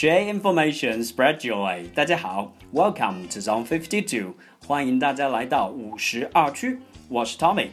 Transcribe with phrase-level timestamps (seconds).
[0.00, 1.84] Share information, spread joy。
[1.94, 4.32] 大家好，Welcome to Zone Fifty Two，
[4.66, 6.78] 欢迎大家来到五十二区。
[7.10, 7.66] 我是 Tommy。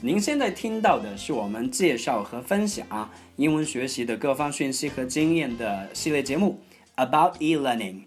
[0.00, 6.60] 您现在听到的是我们介绍和分享英文学习的各方讯息和经验的系列节目
[6.96, 8.06] About e-learning。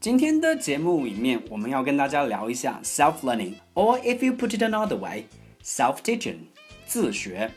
[0.00, 6.38] 今天的节目里面，我们要跟大家聊一下 self-learning，or if you put it another way，self-teaching，
[6.84, 7.48] 自学。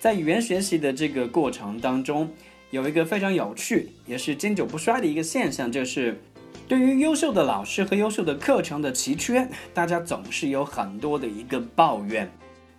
[0.00, 2.28] 在语言学习的这个过程当中，
[2.70, 6.20] 有一个非常有趣，也是经久不衰的一个现象，就是
[6.66, 12.30] 对于优秀的老师和优秀的课程的奇缺，大家总是有很多的一个抱怨。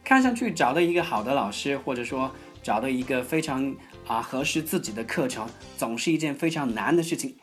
[0.03, 3.75] 看上去找到一个好的老师，或者说找到一个非常
[4.05, 7.35] 啊合适自己的课程，总是一件非常难的事情。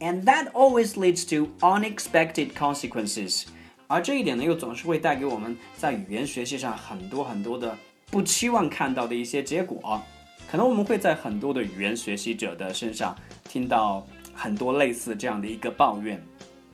[0.00, 3.44] And that always leads to unexpected consequences。
[3.86, 7.76] 而这一点呢，又总是会带给我们在语言学习上很多很多的
[8.10, 10.02] 不期望看到的一些结果。
[10.49, 13.15] 可能我们会在很多的语言学习者的身上
[13.49, 16.23] 听到很多类似这样的一个抱怨。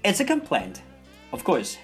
[0.03, 0.75] It's a complaint,
[1.31, 1.75] of course。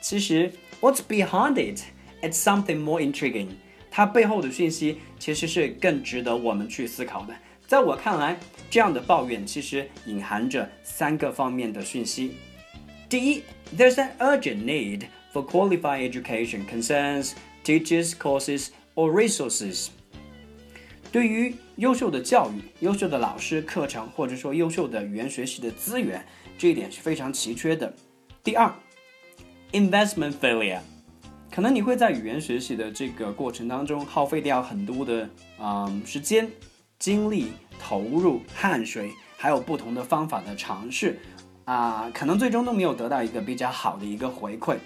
[0.00, 1.80] 其实，what's behind it?
[2.20, 3.48] It's something more intriguing。
[3.90, 7.34] 它背后的讯息其实是更值得我们去思考的。
[7.66, 8.38] 在我看来，
[8.70, 12.34] 这样的抱怨其实隐含着三个方面的讯息。
[13.08, 13.42] 第一，
[13.76, 17.32] there's an urgent need for qualified education concerns
[17.64, 19.88] teachers, courses, or resources。
[21.13, 26.25] 对于优秀的教育、优秀的老师、课程，或者说优秀的语言学习的资源，
[26.57, 27.93] 这一点是非常奇缺的。
[28.43, 28.73] 第二
[29.73, 30.79] ，investment failure，
[31.51, 36.49] 可能你会在语言学习的这个过程当中耗费掉很多的嗯时间。
[36.99, 41.19] 精力投入、汗水，还有不同的方法的尝试，
[41.65, 44.77] 啊，可能最终都没有得到一个比较好的一个回馈。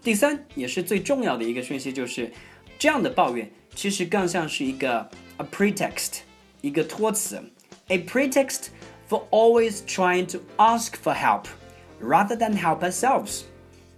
[0.00, 2.30] 第三，也是最重要的一个讯息，就是
[2.78, 6.19] 这样的抱怨其实更像是一个 a pretext，
[6.61, 7.41] 一个托词，
[7.87, 8.67] a pretext
[9.09, 11.45] for always trying to ask for help
[12.01, 13.41] rather than help ourselves。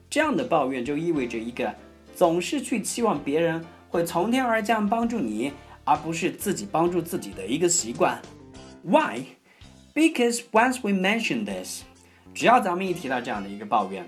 [0.09, 1.73] 这样的抱怨就意味着一个
[2.15, 5.53] 总是去期望别人会从天而降帮助你。
[5.89, 8.21] 而不是自己帮助自己的一个习惯。
[8.83, 9.21] Why?
[9.95, 11.83] Because once we mention this，
[12.33, 14.05] 只要咱们一提到这样的一个抱怨，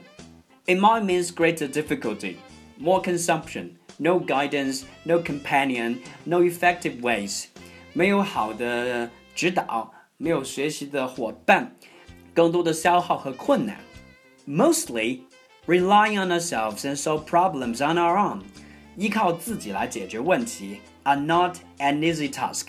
[0.65, 2.35] it might means greater difficulty,
[2.77, 7.45] more consumption, no guidance, no companion, no effective ways，
[7.93, 11.75] 没有好的指导，没有学习的伙伴，
[12.33, 13.77] 更多的消耗和困难。
[14.47, 15.21] Mostly
[15.67, 18.41] relying on ourselves and solve problems on our own，
[18.95, 20.79] 依靠自己来解决问题。
[21.03, 22.67] are not an easy task。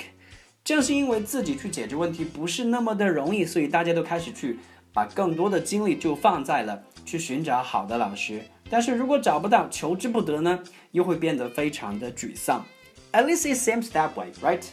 [0.62, 4.58] 正是因为自己去解决问题不是那么的容易，所以大家都开始去
[4.92, 8.42] 把更多的精力就放在了去寻找好的老师。
[8.69, 10.59] 但是如果找不到，求之不得呢，
[10.91, 12.65] 又会变得非常的沮丧。
[13.11, 14.63] At least it seems that way, right？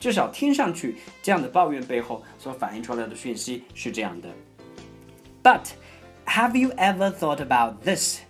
[0.00, 4.28] 至少听上去这样的抱怨背后所反映出来的讯息是这样的。
[5.44, 5.66] But
[6.26, 8.20] have you ever thought about this？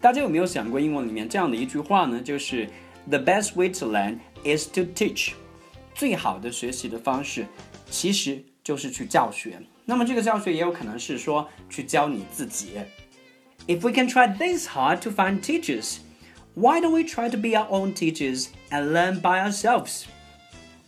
[0.00, 2.20] 大家有没有想过英文里面这样的一句话呢？
[2.20, 2.68] 就是
[3.08, 5.32] The best way to learn is to teach，
[5.94, 7.46] 最好的学习的方式
[7.90, 9.60] 其实就是去教学。
[9.84, 12.72] 那么这个教学也有可能是说去教你自己。
[13.67, 15.99] If we can try this hard to find teachers,
[16.55, 20.05] why don't we try to be our own teachers and learn by ourselves？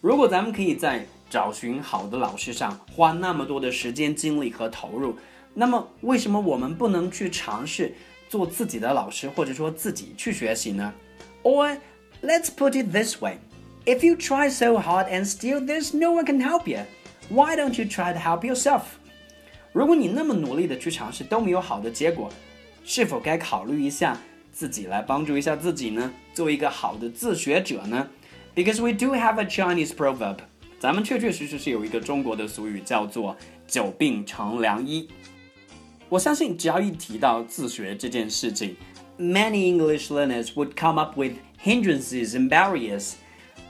[0.01, 5.15] 如果咱们可以在找寻好的老师上花那么多的时间、精力和投入，
[5.53, 7.93] 那么为什么我们不能去尝试
[8.27, 10.93] 做自己的老师，或者说自己去学习呢？
[11.43, 11.77] Or
[12.21, 13.37] let's put it this way
[13.85, 16.79] if you try so hard and still there's no one can help you,
[17.29, 18.81] why don't you try to help yourself?
[19.71, 22.29] 如果你那么努力的去尝试都没有好的结果，
[22.88, 24.18] 是否该考虑一下
[24.50, 26.10] 自己来帮助一下自己呢？
[26.32, 28.08] 做一个好的自学者呢
[28.54, 30.38] ？Because we do have a Chinese proverb，
[30.80, 33.36] 咱们确确实实是有一个中国的俗语叫做
[33.68, 35.06] “久病成良医”。
[36.08, 38.74] 我相信只要一提到自学这件事情
[39.18, 43.12] ，many English learners would come up with hindrances and barriers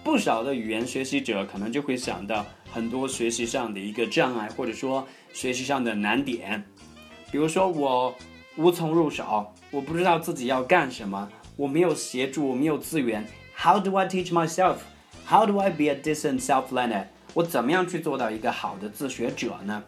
[0.04, 6.62] 不少的语言学习者可能就会想到很多学习上的一个障碍，或者说学习上的难点。
[7.32, 8.14] 比如说，我
[8.57, 13.25] 无从入手，我不知道自己要干什么，我没有协助，我没有资源。
[13.57, 14.77] How do I teach myself?
[15.25, 17.05] How do I be a decent self learner?
[17.33, 19.83] 我怎么样去做到一个好的自学者呢？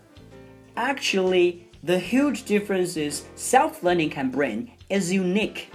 [0.76, 5.66] Actually, the huge differences self learning can bring is unique.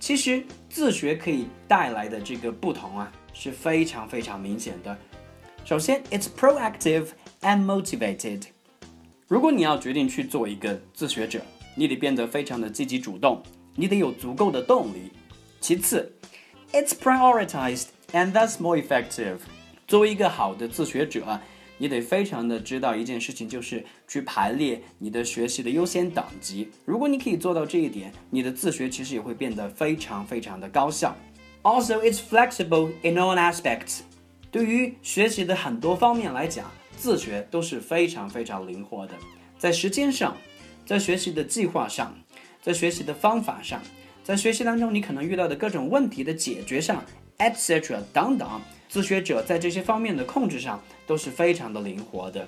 [0.00, 3.12] 其实自学可以带来的这个不同啊。
[3.36, 4.96] 是非常非常明显的。
[5.64, 7.08] 首先，it's proactive
[7.42, 8.42] and motivated。
[9.26, 11.40] 如果你要决定去做一个自学者，
[11.79, 13.41] 你得变得非常的积极主动，
[13.73, 15.13] 你得有足够的动力。
[15.61, 16.11] 其次
[16.73, 19.37] ，it's prioritized and thus more effective。
[19.87, 21.39] 作为一个好的自学者，
[21.77, 26.69] 你得非常的知道一件事情，就是去排列你的学习的优先等级。
[26.83, 31.15] 如果你可以做到这一点，你的自学其实也会变得非常非常的高效。
[31.63, 33.99] Also, it's flexible in all aspects.
[34.51, 39.13] 对于学习的很多方面来讲，自学都是非常非常灵活的，
[39.57, 40.35] 在时间上，
[40.89, 42.17] 在学习的计划上，
[42.63, 43.79] 在学习的方法上，
[44.23, 47.05] 在学习当中你可能遇到的各种问题的解决上
[47.37, 47.99] ，etc.
[48.11, 48.59] 等等。
[48.87, 52.47] 自学者在这些方面的控制上都是非常的灵活的，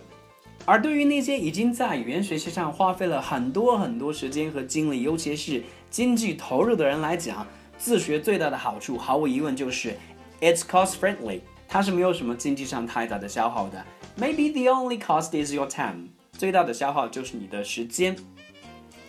[0.66, 5.62] 而对于那些已经在语言学习上花费了很多很多时间和精力，尤其是
[5.92, 7.46] 经济投入的人来讲，
[7.78, 9.96] 自学最大的好处毫无疑问就是
[10.40, 13.86] it's cost friendly，它是没有什么经济上太大的消耗的。
[14.20, 16.08] Maybe the only cost is your time，
[16.42, 18.16] 最大的消耗就是你的时间。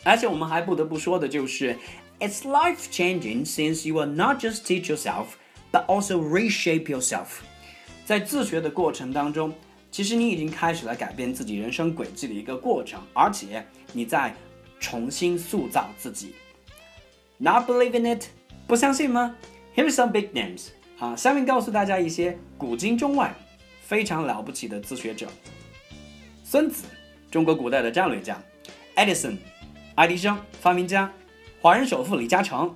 [0.05, 1.75] 而且我们还不得不说的就是
[2.21, 5.29] ，it's life changing since you will not just teach yourself。
[5.73, 7.29] But also reshape yourself，
[8.05, 9.55] 在自学的过程当中，
[9.91, 14.35] 其实你已经开始了改变自己人生轨迹的一个过程，而且你在
[14.79, 16.35] 重新塑造自己。
[17.39, 18.25] Not believe in it，
[18.67, 19.35] 不相信吗
[19.75, 20.67] ？Here's some big names
[20.99, 23.35] 啊，下面告诉大家一些古今中外
[23.81, 25.27] 非常了不起的自学者。
[26.45, 26.85] 孙子，
[27.32, 28.36] 中国古代的战略家；
[28.96, 29.38] Edison，
[29.96, 31.10] 爱迪生，发明家；
[31.62, 32.70] 华人首富李嘉诚；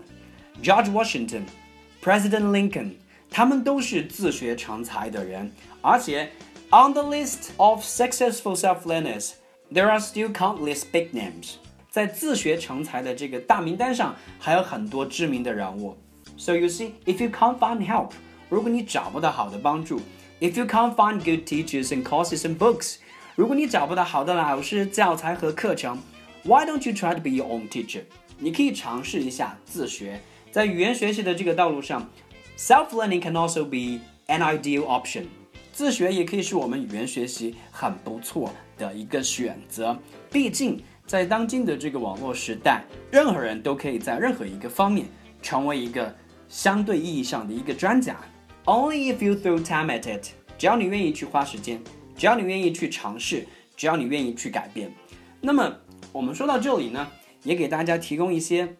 [0.61, 2.93] George Washington。President Lincoln，
[3.29, 5.51] 他们都是自学成才的人，
[5.81, 6.31] 而且
[6.71, 11.57] on the list of successful self-learners，there are still countless big names。
[11.91, 15.95] 在自学成才的这个大名单上，还有很多知名的人物。
[16.39, 18.13] So you see, if you can't find help，
[18.49, 20.01] 如果你找不到好的帮助，
[20.39, 22.95] if you can't find good teachers and courses and books，
[23.36, 25.98] 如果你找不到好的老师、教材和课程
[26.44, 28.00] ，why don't you try to be your own teacher？
[28.38, 30.18] 你可以尝试一下自学。
[30.50, 32.10] 在语言学习的这个道路上
[32.56, 35.26] ，self-learning can also be an ideal option。
[35.70, 39.98] 自学也可以是我们语言学习很不错的一个选择。
[40.30, 45.06] 毕竟在当今的这个网络时代，任何人都可以在任何一个方面
[45.42, 46.16] 成为一个
[46.48, 48.16] 相对意义上的一个专家。
[48.64, 50.28] Only if you throw time at it。
[50.56, 51.82] 只要你愿意去花时间，
[52.15, 54.93] 只要你愿意去尝试，只要你愿意去改变。
[55.39, 55.77] 那么
[56.11, 57.07] 我们说到这里呢，
[57.43, 58.75] 也给大家提供一些。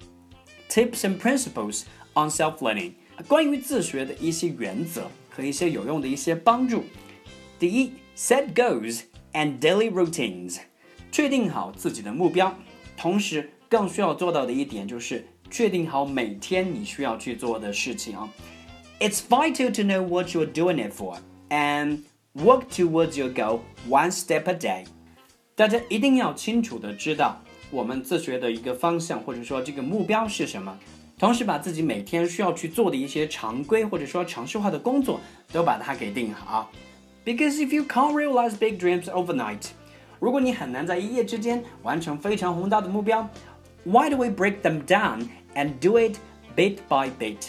[0.70, 1.84] Tips and principles
[2.14, 2.94] on self-learning，
[3.28, 6.86] 关于自学的一些原则和一些有用的一些帮助。
[7.60, 9.02] 第一，set goals
[9.34, 10.60] and daily routines，
[11.12, 12.58] 确定好自己的目标，
[12.96, 18.30] 同时更需要做到的一点就是确定好每天你需要去做的事情啊。
[19.02, 21.18] It's vital to know what you're doing it for
[21.50, 22.04] and
[22.37, 24.85] work towards your goal one step a day。
[25.55, 27.41] 大家一定要清楚的知道。
[27.71, 30.79] 我们自学的一个方向，或者说这个目标是什么？
[31.19, 35.19] 同时把自己每天需要去做的一些常规或者说程序化的工作
[35.51, 36.71] 都把它给定好。
[37.25, 39.69] Because if you can't realize big dreams overnight，
[40.21, 43.29] 如果你很难在一夜之间完成非常宏大的目标
[43.85, 46.19] ，Why do we break them down and do it
[46.55, 47.49] bit by bit？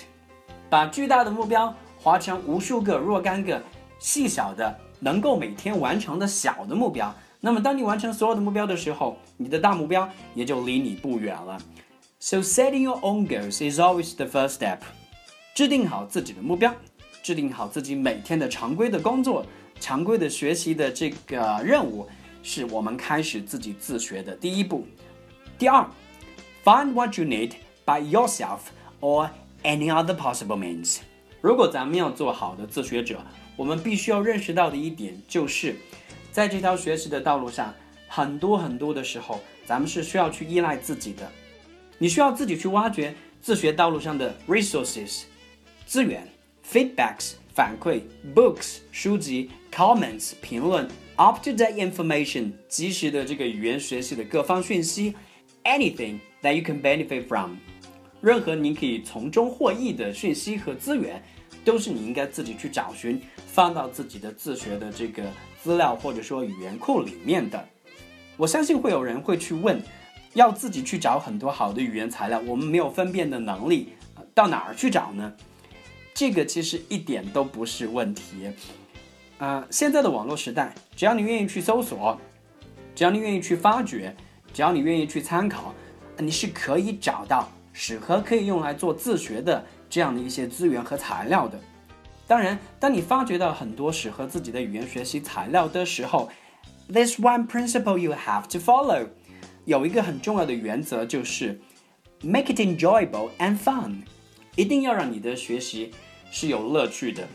[0.70, 3.62] 把巨大的目标划成无数个若干个
[4.00, 7.14] 细小的，能够每天完成的小的目标。
[7.40, 11.58] 那么，当你完成所有的目标的时候，你的大目标也就离你不远了。
[12.20, 14.80] So setting your own goals is always the first step。
[15.54, 16.74] 制定好自己的目标，
[17.22, 19.46] 制定好自己每天的常规的工作、
[19.80, 22.08] 常规的学习的这个任务，
[22.42, 24.86] 是我们开始自己自学的第一步。
[25.60, 25.88] 第二
[26.64, 27.52] ，find what you need
[27.86, 28.60] by yourself
[29.00, 29.30] or
[29.64, 30.98] any other possible means。
[31.40, 33.20] 如果咱们要做好的自学者，
[33.58, 35.76] 我们必须要认识到的一点就是。
[36.32, 37.74] 在这条学习的道路上，
[38.08, 41.30] 很多很多的时候，咱们是需要去依赖自己的。
[41.98, 45.24] 你需要自己去挖掘自学道路上的 resources
[45.88, 46.28] 资源、
[46.64, 48.02] feedbacks 反馈、
[48.36, 55.16] books 书籍、comments 评论、up to date information 及时的这个语言学习的各方讯息
[55.64, 57.56] ，anything that you can benefit from
[58.22, 61.24] 任何你可以从中获益的讯息和资源，
[61.66, 63.20] 都是你应该自己去找寻，
[63.58, 65.24] 放到自己的自学的这个。
[65.64, 67.68] 资料或者说语言库里面的，
[68.38, 69.82] 我相信会有人会去问，
[70.34, 73.90] 要自己去找很多好的语言材料，我们没有分辨的能力，
[74.36, 75.34] 到哪儿去找呢？
[76.14, 78.50] 这个其实一点都不是问题。
[79.40, 82.18] 呃，现在的网络时代，只要你愿意去搜索，
[82.96, 84.16] 只要你愿意去发掘，
[84.54, 85.74] 只要你愿意去参考，
[86.20, 91.60] 你是可以找到适合可以用来做自学的这样的一些资源和材料的。
[92.28, 96.30] 当然，当你发掘到很多适合自己的语言学习材料的时候
[96.92, 99.08] ，this one principle you have to follow。
[99.64, 101.60] 有一个很重要的原则就是
[102.22, 104.02] make it enjoyable and fun。
[104.56, 105.92] 一定要让你的学习
[106.30, 107.28] 是有乐趣的。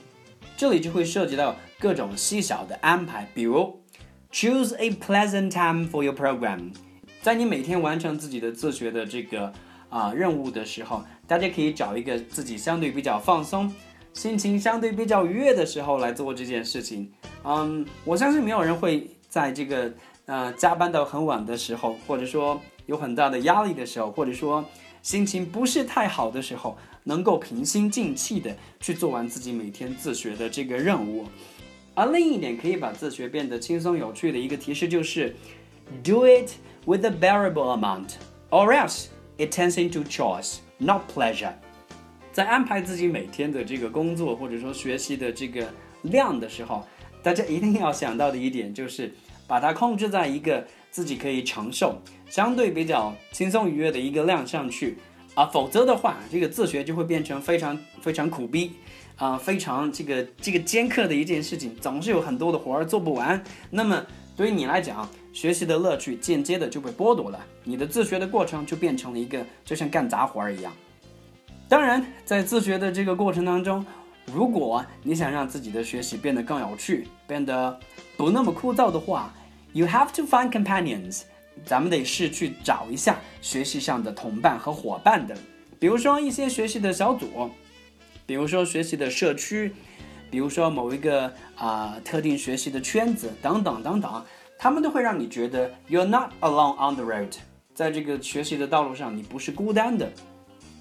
[0.56, 3.80] 这里就会涉及到各种细小的安排，比如
[4.30, 6.72] choose a pleasant time for your program，
[7.20, 9.52] 在你每天完成自己的自学的这个
[9.88, 13.72] 啊任务的时候，大家可以找一个自己相对比较放松、
[14.14, 17.10] 心情相对比较愉悦的时候来做这件事情。
[17.44, 19.92] 嗯，我相信没有人会在这个
[20.26, 24.64] 呃加班到很晚的时候，或者说有很大的压力的时候，或者说
[25.02, 31.26] 心情不是太好的时候，能够平心静气的去做完自己每天自学的这个任务。
[31.94, 35.34] 而另一点可以把自学变得轻松有趣的一个提示就是
[36.02, 36.52] ，do it
[36.86, 41.52] with a bearable amount，or else it turns into chores，not pleasure。
[42.32, 45.68] 在安排自己每天的这个工作或者说学习的这个
[46.02, 46.84] 量的时候，
[47.22, 49.12] 大家一定要想到的一点就是，
[49.46, 54.96] 把它控制在一个自己可以承受、相对比较轻松愉悦的一个量上去
[55.34, 58.72] 啊，否则的话，这个自学就会变成非常非常苦逼。
[59.16, 63.40] 啊，非常这个这个尖刻的一件事情，总是有很多的活儿做不完。
[63.70, 70.72] 那么对于你来讲，学习的乐趣间接的就被剥夺了，你的自学的过程就变成了一个就像干杂活儿一样。
[71.72, 73.82] 当然，在自学的这个过程当中，
[74.26, 77.80] 如果你想让自己的学习变得更有趣，变得
[78.14, 79.32] 不那么枯燥的话
[79.72, 81.22] ，you have to find companions。
[81.64, 85.34] 咱们得是去找一下学习上的同伴和伙伴的，
[85.78, 87.48] 比如说一些学习的小组。
[88.26, 89.72] 比如说学习的社区，
[90.30, 94.22] 比如说某一个啊特定学习的圈子等等等等，
[94.58, 97.32] 他们都会让你觉得 you're not alone on the road，
[97.74, 100.12] 在这个学习的道路上你不是孤单的。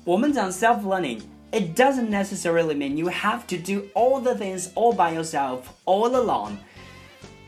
[0.03, 5.15] 我们讲 self learning，it doesn't necessarily mean you have to do all the things all by
[5.15, 6.53] yourself all alone，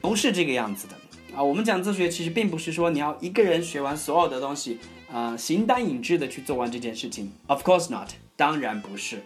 [0.02, 0.94] 不是这个样子的
[1.36, 1.42] 啊。
[1.42, 4.78] 我们讲自学其实并不是说你要一个人学完所有的东西
[5.12, 7.32] 啊，形单影只的去做完这件事情。
[7.48, 9.24] Of course not，当然不是。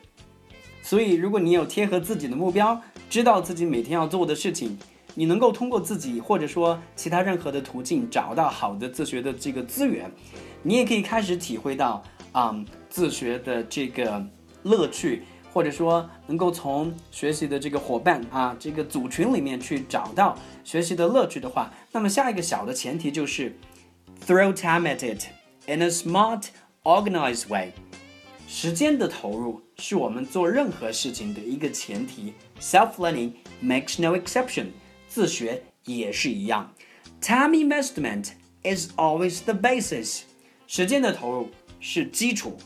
[0.81, 4.77] 所以，如果你有贴合自己的目标，知道自己每天要做的事情，
[5.15, 10.09] 你能够通过自己或者说其他任何的途径找到好的自学的这个资源，
[10.63, 12.55] 你也可以开始体会到啊
[12.88, 14.24] 自学的这个
[14.62, 15.22] 乐趣，
[15.52, 23.56] 或者说能够从学习的这个伙伴啊这个组群里面去找到学习的乐趣的话，那么下一个小的前提就是
[24.26, 25.26] throw time at it
[25.66, 26.46] in a smart,
[26.82, 27.72] organized way。
[28.46, 34.66] 时间的投入是我们做任何事情的一个前提，self learning makes no exception，
[35.08, 36.72] 自学也是一样。
[37.20, 40.22] Time investment is always the basis，
[40.66, 41.48] 时间的投入
[41.80, 42.58] 是基础。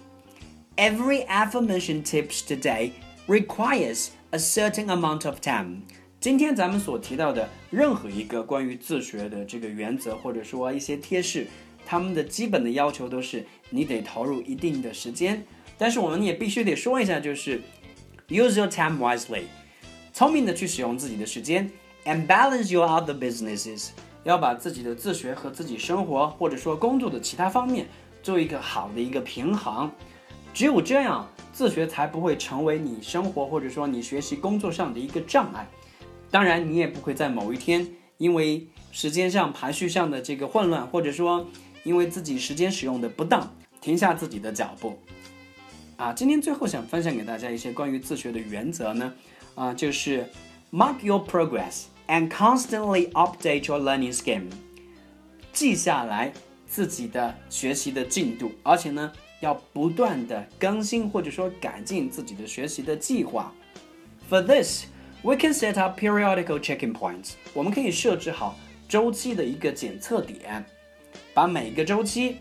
[0.77, 2.93] Every aforementioned tips today
[3.27, 5.81] requires a certain amount of time。
[6.21, 11.45] 今天咱们所提到的任何一个关于自学的这个原则，或者说一些贴士，
[11.85, 15.45] 他们的基本的要求都是你得投入一定的时间。
[15.77, 17.61] 但是我们也必须得说一下，就是
[18.29, 19.43] use your time wisely，
[20.13, 21.69] 聪明的去使用自己的时间
[22.05, 23.89] ，and balance your other businesses，
[24.23, 27.87] 要把自己的自学和自己生活或者说工作的其他方面
[28.23, 29.91] 做一个好的一个平衡。
[30.53, 35.67] 只有这样，自学才不会成为你生活或者说你学习工作上的一个障碍。
[36.29, 41.48] 当然，你也不会在某一天因为时间上排序上的这个混乱，或者说
[41.84, 45.00] 因为自己时间使用的不当，停下自己的脚步。
[45.98, 49.13] 啊，今天最后想分享给大家一些关于自学的原则呢，
[49.55, 50.27] 啊，就是
[50.72, 54.46] mark your progress and constantly update your learning scheme，
[55.53, 56.34] 记下来
[56.65, 63.53] 自己的学习的进度，而且呢，要不断的更新或者说改进自己的学习的计划。
[64.29, 64.86] For this,
[65.21, 67.33] we can set up periodical checking points。
[67.53, 68.57] 我们可以设置好
[68.88, 70.65] 周期的一个检测点，
[71.33, 72.38] 把每个周期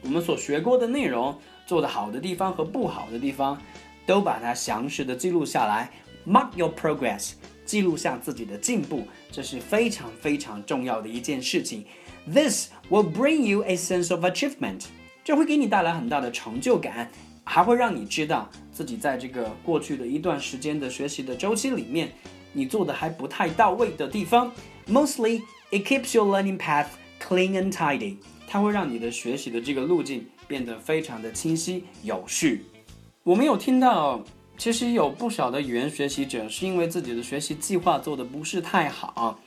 [0.00, 1.38] 我们所学过的内容。
[1.66, 3.60] 做的好的地方和不好的地方，
[4.06, 5.90] 都把它详实的记录下来
[6.24, 7.32] ，mark your progress，
[7.64, 11.84] 记录下自己的进步，这是非常非常重要的一件事情。
[12.24, 14.84] This will bring you a sense of achievement，
[15.26, 17.10] 这会给你带来很大的成就感，
[17.42, 22.12] 还会让你知道自己在这个过去的一段时间的学习的周期里面，
[22.52, 24.52] 你做的还不太到位的地方。
[24.86, 25.42] Mostly,
[25.72, 26.86] it keeps your learning path
[27.20, 30.24] clean and tidy，它会让你的学习的这个路径。
[30.46, 32.64] 变得非常的清晰有序。
[33.24, 34.22] 我们有听到，
[34.56, 39.40] 其实有不少的语言学习者是因为自己的学习计划做的不是太好，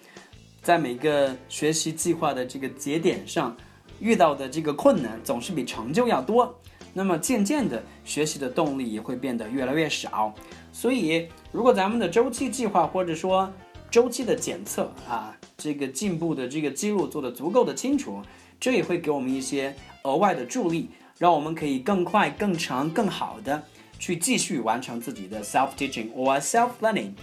[0.61, 3.55] 在每个学习计划的这个节点上
[3.99, 6.59] 遇到的这个困难总是比成就要多，
[6.93, 10.33] 那么渐渐的学习的动力也会变得越来越少。
[10.71, 13.51] 所以，如果咱们的周期计划或者说
[13.91, 18.21] 周期的检测啊，这个进步的这个记录做得足够的清楚。
[18.61, 23.63] 这也会给我们一些额外的助力，让我们可以更快、更长、更好的
[23.97, 27.13] 去继续完成自己的 self teaching or self learning。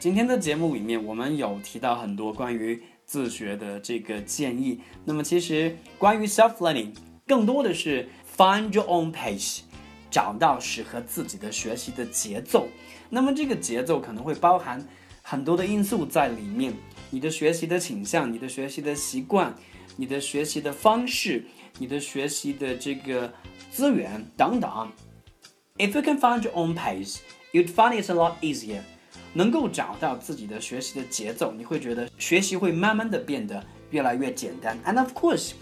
[0.00, 4.80] 今天的节目里面，我们有提到很多关于自学的这个建议。
[5.06, 6.94] 那么，其实关于 self learning，
[7.26, 9.60] 更多的是 find your own pace，
[10.10, 12.68] 找到适合自己的学习的节奏。
[13.08, 14.86] 那么，这个节奏可能会包含
[15.22, 16.74] 很多的因素在里面，
[17.10, 19.54] 你的学习的倾向，你的学习的习惯，
[19.96, 21.46] 你的学习的方式，
[21.78, 23.32] 你的学习的这个
[23.70, 24.92] 资源等等。
[25.78, 27.20] If you can find your own pace,
[27.52, 28.82] you'd find it a lot easier.
[29.32, 34.78] 能够找到自己的学习的节奏，你会觉得学习会慢慢的变得越来越简单。
[34.84, 35.52] And of course,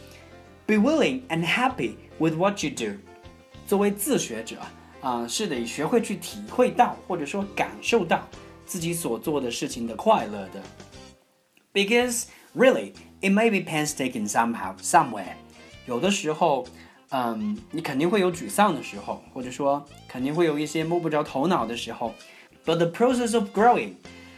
[0.66, 2.98] be willing and happy with what you do。
[3.66, 4.56] 作为自学者
[5.00, 8.26] 啊，是得学会去体会到或者说感受到
[8.64, 10.62] 自己所做的事情的快乐的。
[11.72, 12.24] Because
[12.56, 15.34] really, it may be painstaking somehow, somewhere。
[15.86, 16.66] 有的时候，
[17.10, 22.14] 嗯，你肯定会有沮丧的时候，或者说肯定会有一些摸不着头脑的时候。
[22.65, 23.93] But the process of growing，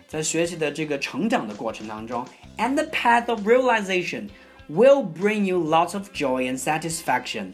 [0.07, 2.25] 在学习的这个成长的过程当中，
[2.57, 4.29] and the path of realization
[4.69, 7.47] will bring you lots of joy and satisfaction。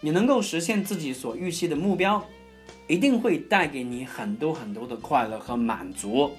[0.00, 2.24] 你能够实现自己所预期的目标，
[2.86, 6.30] 一定会带给你很多很多的快乐和满足。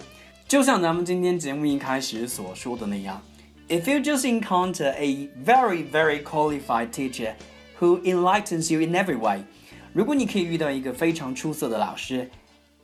[0.48, 3.22] 就像咱们今天节目一开始所说的那样，
[3.67, 7.34] If you just encounter a very very qualified teacher
[7.79, 9.44] who enlightens you in every way，
[9.94, 12.29] 如果你可以遇到一个非常出色的老师。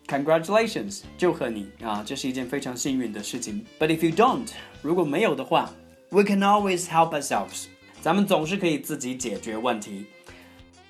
[0.08, 2.02] Congratulations，祝贺你啊！
[2.04, 3.64] 这是一件非常幸运的事情。
[3.78, 4.48] But if you don't，
[4.80, 5.70] 如果没有的话
[6.08, 7.66] ，we can always help ourselves。
[8.00, 10.06] 咱们总是可以自己解决问题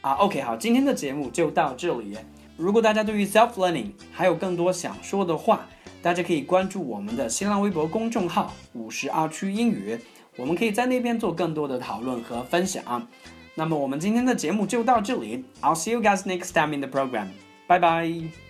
[0.02, 0.12] 啊。
[0.12, 2.16] OK，好，今天的节目就到这里。
[2.56, 5.66] 如果大家对于 self learning 还有更多想说的话，
[6.00, 9.98] 大家可以关注我们的新浪微博公众号“五十二区英语”，
[10.38, 13.08] 我们可以在那边做更多的讨论和分享。
[13.56, 15.44] 那么我们今天的节目就到这里。
[15.60, 17.30] I'll see you guys next time in the program.
[17.66, 18.47] Bye bye.